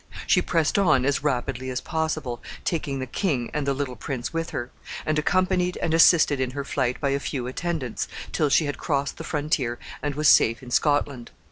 [0.25, 4.49] She pressed on as rapidly as possible, taking the king and the little prince with
[4.49, 4.71] her,
[5.05, 9.17] and accompanied and assisted in her flight by a few attendants, till she had crossed
[9.17, 11.29] the frontier and was safe in Scotland.